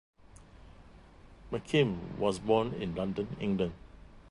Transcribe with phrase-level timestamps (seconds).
[1.51, 3.73] McKim was born in London, England.